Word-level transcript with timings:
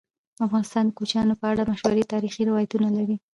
افغانستان 0.45 0.83
د 0.87 0.91
کوچیان 0.97 1.27
په 1.41 1.45
اړه 1.51 1.63
مشهور 1.71 1.97
تاریخی 2.13 2.41
روایتونه 2.49 2.87
لري. 2.97 3.15